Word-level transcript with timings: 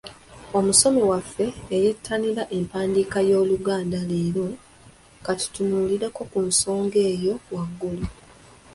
Omusomi 0.57 1.01
waffe 1.09 1.45
eyettanira 1.75 2.43
empandiika 2.57 3.19
y’Oluganda, 3.29 3.99
leero 4.09 4.45
ka 5.25 5.33
tutunuulireko 5.39 6.21
ku 6.31 6.39
nsonga 6.49 6.99
eyo 7.11 7.33
waggulu. 7.53 8.05